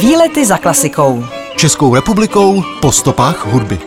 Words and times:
Výlety 0.00 0.46
za 0.46 0.58
klasikou. 0.58 1.24
Českou 1.56 1.94
republikou 1.94 2.62
po 2.80 2.92
stopách 2.92 3.46
hudby. 3.46 3.78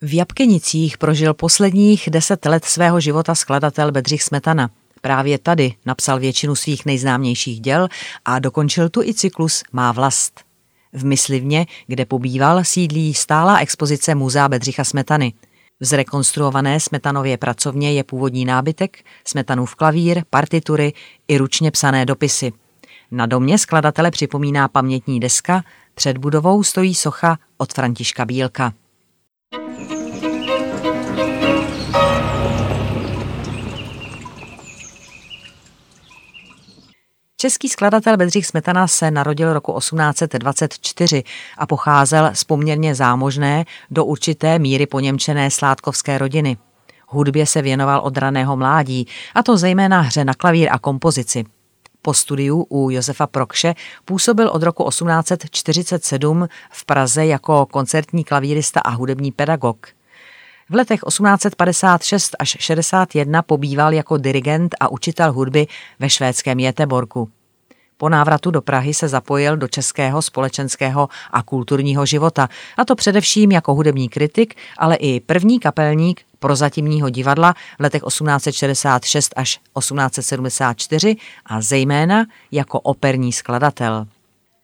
V 0.00 0.14
Jabkenicích 0.14 0.98
prožil 0.98 1.34
posledních 1.34 2.08
deset 2.10 2.44
let 2.44 2.64
svého 2.64 3.00
života 3.00 3.34
skladatel 3.34 3.92
Bedřich 3.92 4.22
Smetana. 4.22 4.70
Právě 5.00 5.38
tady 5.38 5.74
napsal 5.86 6.18
většinu 6.18 6.54
svých 6.54 6.86
nejznámějších 6.86 7.60
děl 7.60 7.88
a 8.24 8.38
dokončil 8.38 8.88
tu 8.88 9.02
i 9.02 9.14
cyklus 9.14 9.62
Má 9.72 9.92
vlast. 9.92 10.40
V 10.92 11.04
Myslivně, 11.04 11.66
kde 11.86 12.04
pobýval, 12.04 12.64
sídlí 12.64 13.14
stálá 13.14 13.58
expozice 13.58 14.14
Muzea 14.14 14.48
Bedřicha 14.48 14.84
Smetany. 14.84 15.32
V 15.80 15.84
zrekonstruované 15.84 16.80
Smetanově 16.80 17.38
pracovně 17.38 17.92
je 17.92 18.04
původní 18.04 18.44
nábytek, 18.44 19.04
Smetanův 19.24 19.74
klavír, 19.74 20.22
partitury 20.30 20.92
i 21.28 21.38
ručně 21.38 21.70
psané 21.70 22.06
dopisy. 22.06 22.52
Na 23.10 23.26
domě 23.26 23.58
skladatele 23.58 24.10
připomíná 24.10 24.68
pamětní 24.68 25.20
deska, 25.20 25.64
před 25.94 26.18
budovou 26.18 26.62
stojí 26.62 26.94
socha 26.94 27.38
od 27.56 27.72
Františka 27.72 28.24
Bílka. 28.24 28.72
Český 37.38 37.68
skladatel 37.68 38.16
Bedřich 38.16 38.46
Smetana 38.46 38.88
se 38.88 39.10
narodil 39.10 39.52
roku 39.52 39.78
1824 39.78 41.24
a 41.58 41.66
pocházel 41.66 42.30
z 42.32 42.44
poměrně 42.44 42.94
zámožné 42.94 43.64
do 43.90 44.04
určité 44.04 44.58
míry 44.58 44.86
poněmčené 44.86 45.50
sládkovské 45.50 46.18
rodiny. 46.18 46.56
Hudbě 47.08 47.46
se 47.46 47.62
věnoval 47.62 48.00
od 48.00 48.16
raného 48.16 48.56
mládí, 48.56 49.06
a 49.34 49.42
to 49.42 49.56
zejména 49.56 50.00
hře 50.00 50.24
na 50.24 50.34
klavír 50.34 50.68
a 50.72 50.78
kompozici. 50.78 51.44
Po 52.02 52.14
studiu 52.14 52.66
u 52.68 52.90
Josefa 52.90 53.26
Prokše 53.26 53.74
působil 54.04 54.48
od 54.48 54.62
roku 54.62 54.88
1847 54.88 56.48
v 56.70 56.84
Praze 56.84 57.26
jako 57.26 57.66
koncertní 57.66 58.24
klavírista 58.24 58.80
a 58.80 58.90
hudební 58.90 59.32
pedagog. 59.32 59.95
V 60.70 60.74
letech 60.74 61.00
1856 61.08 62.36
až 62.38 62.56
61 62.60 63.42
pobýval 63.42 63.92
jako 63.92 64.16
dirigent 64.16 64.74
a 64.80 64.88
učitel 64.88 65.32
hudby 65.32 65.66
ve 65.98 66.10
švédském 66.10 66.58
Jeteborku. 66.60 67.30
Po 67.96 68.08
návratu 68.08 68.50
do 68.50 68.62
Prahy 68.62 68.94
se 68.94 69.08
zapojil 69.08 69.56
do 69.56 69.68
českého 69.68 70.22
společenského 70.22 71.08
a 71.30 71.42
kulturního 71.42 72.06
života, 72.06 72.48
a 72.76 72.84
to 72.84 72.94
především 72.94 73.52
jako 73.52 73.74
hudební 73.74 74.08
kritik, 74.08 74.54
ale 74.78 74.96
i 74.96 75.20
první 75.20 75.60
kapelník 75.60 76.20
prozatímního 76.38 77.10
divadla 77.10 77.54
v 77.78 77.82
letech 77.82 78.02
1866 78.08 79.32
až 79.36 79.60
1874 79.78 81.16
a 81.46 81.60
zejména 81.60 82.26
jako 82.52 82.80
operní 82.80 83.32
skladatel. 83.32 84.06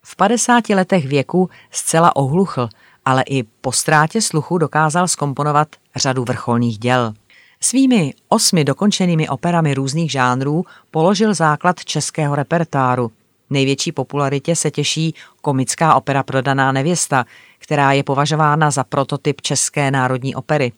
V 0.04 0.16
50 0.16 0.68
letech 0.68 1.06
věku 1.06 1.50
zcela 1.70 2.16
ohluchl, 2.16 2.68
ale 3.04 3.22
i 3.28 3.42
po 3.42 3.72
ztrátě 3.72 4.22
sluchu 4.22 4.58
dokázal 4.58 5.08
skomponovat 5.08 5.68
řadu 5.96 6.24
vrcholných 6.24 6.78
děl. 6.78 7.14
Svými 7.60 8.14
osmi 8.28 8.64
dokončenými 8.64 9.28
operami 9.28 9.74
různých 9.74 10.12
žánrů 10.12 10.64
položil 10.90 11.34
základ 11.34 11.84
českého 11.84 12.34
repertáru. 12.34 13.12
Největší 13.50 13.92
popularitě 13.92 14.56
se 14.56 14.70
těší 14.70 15.14
komická 15.40 15.94
opera 15.94 16.22
Prodaná 16.22 16.72
nevěsta, 16.72 17.24
která 17.58 17.92
je 17.92 18.02
považována 18.02 18.70
za 18.70 18.84
prototyp 18.84 19.40
české 19.40 19.90
národní 19.90 20.34
opery. 20.34 20.72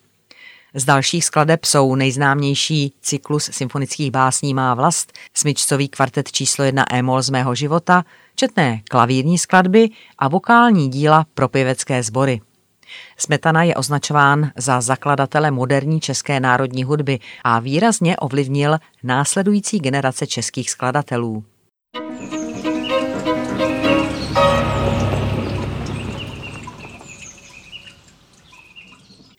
Z 0.76 0.84
dalších 0.84 1.24
skladeb 1.24 1.64
jsou 1.64 1.94
nejznámější 1.94 2.94
cyklus 3.00 3.50
symfonických 3.52 4.10
básní 4.10 4.54
Má 4.54 4.74
vlast, 4.74 5.12
smyčcový 5.34 5.88
kvartet 5.88 6.32
číslo 6.32 6.64
1 6.64 6.84
Emol 6.90 7.22
z 7.22 7.30
mého 7.30 7.54
života, 7.54 8.04
četné 8.34 8.80
klavírní 8.90 9.38
skladby 9.38 9.88
a 10.18 10.28
vokální 10.28 10.88
díla 10.88 11.26
pro 11.34 11.48
pěvecké 11.48 12.02
sbory. 12.02 12.40
Smetana 13.16 13.62
je 13.62 13.74
označován 13.74 14.50
za 14.56 14.80
zakladatele 14.80 15.50
moderní 15.50 16.00
české 16.00 16.40
národní 16.40 16.84
hudby 16.84 17.18
a 17.44 17.58
výrazně 17.58 18.16
ovlivnil 18.16 18.78
následující 19.02 19.78
generace 19.78 20.26
českých 20.26 20.70
skladatelů. 20.70 21.44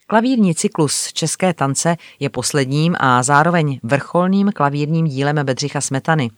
Klavírní 0.07 0.55
cyklus 0.55 1.13
České 1.13 1.53
tance 1.53 1.97
je 2.19 2.29
posledním 2.29 2.95
a 2.99 3.23
zároveň 3.23 3.79
vrcholným 3.83 4.51
klavírním 4.51 5.05
dílem 5.05 5.35
Bedřicha 5.43 5.81
Smetany. 5.81 6.31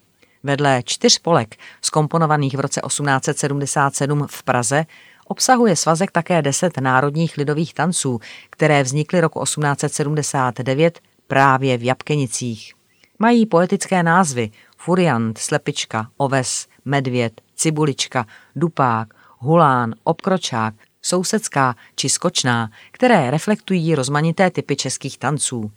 Vedle 0.44 0.82
čtyř 0.86 1.20
polek, 1.20 1.56
skomponovaných 1.82 2.58
v 2.58 2.60
roce 2.60 2.82
1877 2.88 4.28
v 4.30 4.44
Praze, 4.44 4.86
obsahuje 5.26 5.76
svazek 5.76 6.12
také 6.12 6.42
deset 6.42 6.78
národních 6.78 7.38
lidových 7.38 7.74
tanců, 7.74 8.20
které 8.50 8.84
vznikly 8.84 9.22
roku 9.22 9.44
1879 9.44 11.00
právě 11.28 11.78
v 11.78 11.84
Jabkenicích. 11.84 12.74
Mají 13.20 13.46
poetické 13.46 14.04
názvy 14.04 14.52
Furiant, 14.78 15.38
Slepička, 15.38 16.10
Oves, 16.18 16.68
Medvěd, 16.86 17.42
Cibulička, 17.56 18.26
Dupák, 18.56 19.14
Hulán, 19.38 19.96
Obkročák, 20.04 20.74
sousedská 21.08 21.76
či 21.96 22.10
skočná, 22.10 22.70
které 22.92 23.32
reflektují 23.32 23.96
rozmanité 23.96 24.52
typy 24.52 24.76
českých 24.76 25.18
tanců. 25.18 25.72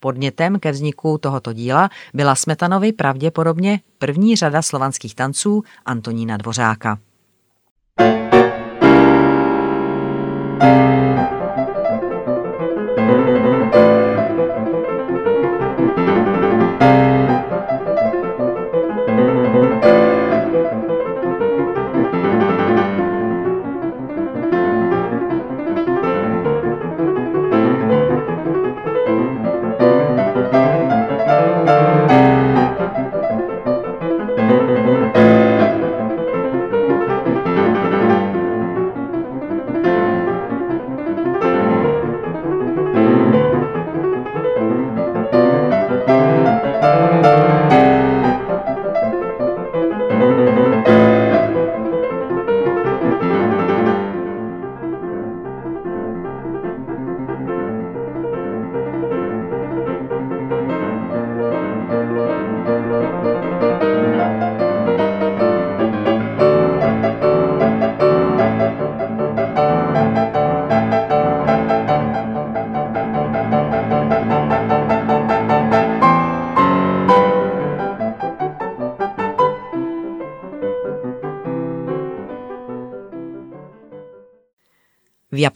Podnětem 0.00 0.58
ke 0.58 0.72
vzniku 0.72 1.18
tohoto 1.18 1.52
díla 1.52 1.90
byla 2.14 2.34
Smetanovi 2.34 2.92
pravděpodobně 2.92 3.80
první 3.98 4.36
řada 4.36 4.62
slovanských 4.62 5.14
tanců 5.14 5.62
Antonína 5.86 6.36
Dvořáka. 6.36 6.98
V 8.32 8.39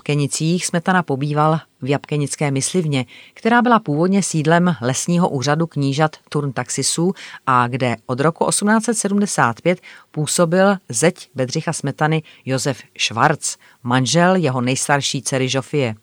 Jabkenicích 0.05 0.67
Smetana 0.67 1.03
pobýval 1.03 1.59
v 1.83 1.89
Jabkenické 1.91 2.51
myslivně, 2.51 3.05
která 3.35 3.63
byla 3.63 3.79
původně 3.79 4.23
sídlem 4.23 4.77
lesního 4.81 5.29
úřadu 5.29 5.67
knížat 5.67 6.17
Turn 6.29 6.53
Taxisů 6.53 7.13
a 7.47 7.69
kde 7.69 7.97
od 8.07 8.21
roku 8.21 8.49
1875 8.49 9.81
působil 10.11 10.77
zeď 10.89 11.31
Bedřicha 11.35 11.73
Smetany 11.73 12.23
Josef 12.45 12.83
Schwarz, 12.99 13.57
manžel 13.83 14.35
jeho 14.37 14.61
nejstarší 14.61 15.23
dcery 15.23 15.49
Žofie. 15.49 15.95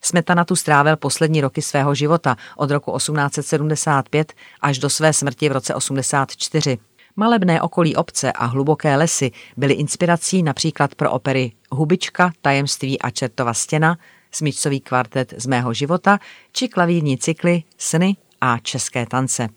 Smetana 0.00 0.44
tu 0.44 0.56
strávil 0.56 0.96
poslední 0.96 1.40
roky 1.40 1.62
svého 1.62 1.94
života 1.94 2.36
od 2.56 2.70
roku 2.70 2.96
1875 2.96 4.32
až 4.60 4.78
do 4.78 4.90
své 4.90 5.12
smrti 5.12 5.48
v 5.48 5.52
roce 5.52 5.74
84. 5.74 6.78
Malebné 7.16 7.62
okolí 7.62 7.96
obce 7.96 8.32
a 8.32 8.44
hluboké 8.44 8.96
lesy 8.96 9.30
byly 9.56 9.74
inspirací 9.74 10.42
například 10.42 10.94
pro 10.94 11.10
opery 11.10 11.52
Hubička, 11.70 12.32
Tajemství 12.40 13.00
a 13.00 13.10
Čertova 13.10 13.54
stěna, 13.54 13.98
Smyčcový 14.30 14.80
kvartet 14.80 15.34
z 15.36 15.46
mého 15.46 15.74
života 15.74 16.18
či 16.52 16.68
klavírní 16.68 17.18
cykly 17.18 17.62
Sny 17.78 18.16
a 18.40 18.58
České 18.58 19.06
tance. 19.06 19.48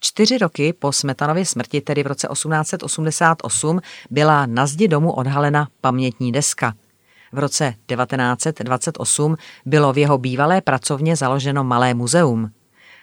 Čtyři 0.00 0.38
roky 0.38 0.72
po 0.72 0.92
Smetanově 0.92 1.46
smrti, 1.46 1.80
tedy 1.80 2.02
v 2.02 2.06
roce 2.06 2.28
1888, 2.32 3.80
byla 4.10 4.46
na 4.46 4.66
zdi 4.66 4.88
domu 4.88 5.12
odhalena 5.12 5.68
pamětní 5.80 6.32
deska. 6.32 6.74
V 7.32 7.38
roce 7.38 7.74
1928 7.86 9.36
bylo 9.66 9.92
v 9.92 9.98
jeho 9.98 10.18
bývalé 10.18 10.60
pracovně 10.60 11.16
založeno 11.16 11.64
malé 11.64 11.94
muzeum. 11.94 12.50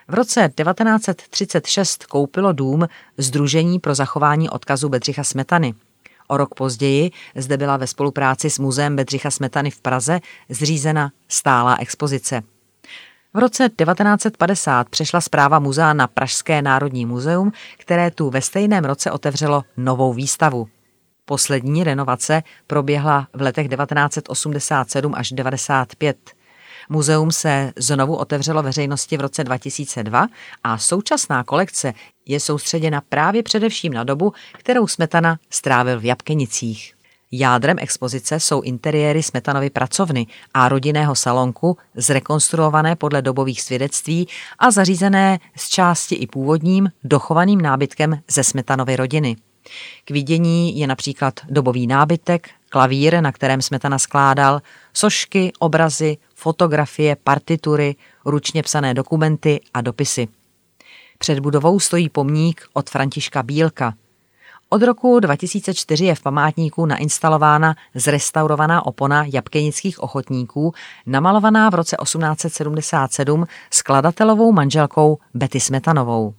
V 0.10 0.14
roce 0.14 0.50
1936 0.56 2.06
koupilo 2.06 2.54
dům 2.54 2.88
Združení 3.18 3.80
pro 3.80 3.96
zachování 3.96 4.50
odkazu 4.50 4.90
Bedřicha 4.90 5.24
Smetany. 5.24 5.74
O 6.28 6.38
rok 6.38 6.56
později 6.56 7.12
zde 7.36 7.58
byla 7.58 7.78
ve 7.78 7.88
spolupráci 7.88 8.50
s 8.50 8.60
Muzeem 8.60 8.96
Bedřicha 8.96 9.32
Smetany 9.32 9.72
v 9.72 9.82
Praze 9.82 10.20
zřízena 10.50 11.12
stálá 11.28 11.76
expozice. 11.80 12.42
V 13.34 13.38
roce 13.38 13.70
1950 13.70 14.90
přešla 14.90 15.22
zpráva 15.22 15.60
muzea 15.60 15.94
na 15.94 16.08
Pražské 16.08 16.62
národní 16.62 17.06
muzeum, 17.06 17.52
které 17.78 18.12
tu 18.12 18.30
ve 18.30 18.42
stejném 18.42 18.86
roce 18.86 19.12
otevřelo 19.12 19.64
novou 19.78 20.14
výstavu. 20.14 20.68
Poslední 21.26 21.84
renovace 21.84 22.44
proběhla 22.68 23.28
v 23.34 23.42
letech 23.42 23.70
1987 23.70 25.14
až 25.16 25.30
1995. 25.30 26.39
Muzeum 26.90 27.32
se 27.32 27.74
znovu 27.76 28.16
otevřelo 28.16 28.64
veřejnosti 28.64 29.18
v 29.18 29.22
roce 29.22 29.44
2002 29.44 30.28
a 30.64 30.78
současná 30.78 31.44
kolekce 31.44 31.94
je 32.26 32.40
soustředěna 32.40 33.02
právě 33.10 33.44
především 33.44 33.94
na 33.94 34.04
dobu, 34.04 34.34
kterou 34.54 34.88
Smetana 34.88 35.40
strávil 35.50 36.00
v 36.00 36.06
Jabkenicích. 36.06 36.94
Jádrem 37.32 37.78
expozice 37.80 38.40
jsou 38.40 38.62
interiéry 38.62 39.24
Smetanovy 39.24 39.70
pracovny 39.70 40.28
a 40.54 40.70
rodinného 40.70 41.16
salonku, 41.16 41.78
zrekonstruované 41.96 42.96
podle 42.96 43.22
dobových 43.22 43.62
svědectví 43.62 44.28
a 44.60 44.72
zařízené 44.72 45.40
z 45.56 45.70
části 45.70 46.16
i 46.16 46.28
původním, 46.28 46.92
dochovaným 47.04 47.62
nábytkem 47.62 48.22
ze 48.28 48.44
Smetanovy 48.44 48.96
rodiny. 48.96 49.36
K 50.06 50.12
vidění 50.12 50.80
je 50.80 50.88
například 50.88 51.40
dobový 51.50 51.88
nábytek, 51.88 52.50
klavír, 52.70 53.22
na 53.22 53.32
kterém 53.32 53.62
Smetana 53.62 54.00
skládal, 54.00 54.62
sošky, 54.94 55.52
obrazy, 55.60 56.18
fotografie, 56.40 57.16
partitury, 57.16 57.96
ručně 58.26 58.64
psané 58.64 58.94
dokumenty 58.94 59.62
a 59.74 59.82
dopisy. 59.82 60.28
Před 61.18 61.40
budovou 61.40 61.80
stojí 61.80 62.10
pomník 62.10 62.62
od 62.74 62.90
Františka 62.90 63.44
Bílka. 63.44 63.94
Od 64.70 64.84
roku 64.84 65.20
2004 65.20 66.06
je 66.06 66.16
v 66.16 66.22
památníku 66.22 66.86
nainstalována 66.86 67.76
zrestaurovaná 67.96 68.86
opona 68.86 69.26
jabkenických 69.34 70.00
ochotníků, 70.00 70.74
namalovaná 71.06 71.70
v 71.70 71.74
roce 71.74 71.98
1877 72.04 73.46
skladatelovou 73.72 74.52
manželkou 74.52 75.18
Betty 75.34 75.60
Smetanovou. 75.60 76.34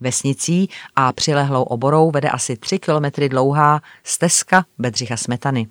Vesnicí 0.00 0.68
a 0.96 1.12
přilehlou 1.12 1.62
oborou 1.62 2.10
vede 2.10 2.30
asi 2.30 2.56
3 2.56 2.78
kilometry 2.78 3.28
dlouhá 3.28 3.80
stezka 4.04 4.64
Bedřicha 4.78 5.16
Smetany. 5.16 5.66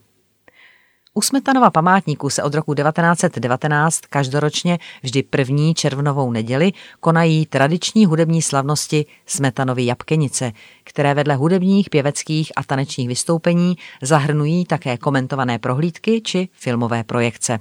U 1.16 1.22
Smetanova 1.22 1.70
památníku 1.70 2.30
se 2.30 2.44
od 2.44 2.54
roku 2.54 2.74
1919 2.74 4.00
každoročně 4.10 4.80
vždy 5.04 5.24
první 5.24 5.74
červnovou 5.74 6.32
neděli 6.32 6.72
konají 7.00 7.46
tradiční 7.46 8.06
hudební 8.06 8.42
slavnosti 8.42 9.06
Smetanovy 9.26 9.86
Jabkenice, 9.86 10.52
které 10.84 11.14
vedle 11.14 11.36
hudebních, 11.36 11.90
pěveckých 11.90 12.52
a 12.56 12.64
tanečních 12.64 13.08
vystoupení 13.08 13.76
zahrnují 14.02 14.66
také 14.66 14.98
komentované 14.98 15.60
prohlídky 15.60 16.22
či 16.22 16.50
filmové 16.54 17.04
projekce. 17.04 17.60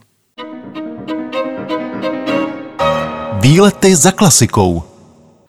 Výlety 3.40 3.96
za 3.96 4.12
klasikou 4.12 4.82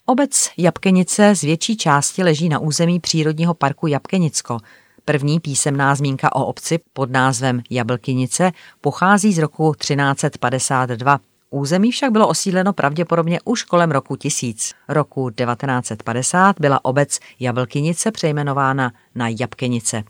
Obec 0.05 0.49
Jabkenice 0.57 1.35
z 1.35 1.41
větší 1.41 1.77
části 1.77 2.23
leží 2.23 2.49
na 2.49 2.59
území 2.59 2.99
přírodního 2.99 3.53
parku 3.53 3.87
Jabkenicko– 3.87 4.57
První 5.05 5.39
písemná 5.39 5.95
zmínka 5.95 6.35
o 6.35 6.45
obci 6.45 6.79
pod 6.93 7.11
názvem 7.11 7.61
Jablkynice 7.69 8.51
pochází 8.81 9.33
z 9.33 9.37
roku 9.37 9.73
1352. 9.77 11.19
Území 11.49 11.91
však 11.91 12.11
bylo 12.11 12.27
osídleno 12.27 12.73
pravděpodobně 12.73 13.39
už 13.45 13.63
kolem 13.63 13.91
roku 13.91 14.15
1000. 14.15 14.71
Roku 14.89 15.29
1950 15.29 16.55
byla 16.59 16.85
obec 16.85 17.19
Jablkynice 17.39 18.11
přejmenována 18.11 18.91
na 19.15 19.27
Jabkenice. 19.39 20.03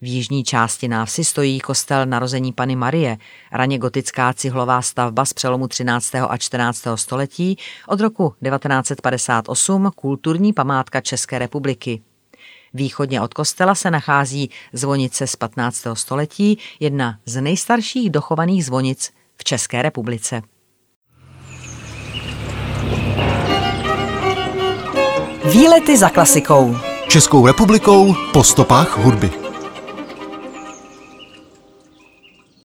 V 0.00 0.06
jižní 0.06 0.44
části 0.44 0.88
návsi 0.88 1.24
stojí 1.24 1.60
kostel 1.60 2.06
narození 2.06 2.52
Pany 2.52 2.76
Marie, 2.76 3.18
raně 3.52 3.78
gotická 3.78 4.32
cihlová 4.32 4.82
stavba 4.82 5.24
z 5.24 5.32
přelomu 5.32 5.68
13. 5.68 6.14
a 6.14 6.36
14. 6.36 6.82
století, 6.94 7.58
od 7.88 8.00
roku 8.00 8.34
1958 8.44 9.90
kulturní 9.94 10.52
památka 10.52 11.00
České 11.00 11.38
republiky. 11.38 12.02
Východně 12.74 13.20
od 13.20 13.34
kostela 13.34 13.74
se 13.74 13.90
nachází 13.90 14.50
zvonice 14.72 15.26
z 15.26 15.36
15. 15.36 15.86
století, 15.94 16.58
jedna 16.80 17.18
z 17.26 17.40
nejstarších 17.40 18.10
dochovaných 18.10 18.64
zvonic 18.64 19.10
v 19.36 19.44
České 19.44 19.82
republice. 19.82 20.42
Výlety 25.52 25.98
za 25.98 26.08
klasikou. 26.08 26.76
Českou 27.08 27.46
republikou 27.46 28.14
po 28.32 28.44
stopách 28.44 28.98
hudby. 28.98 29.41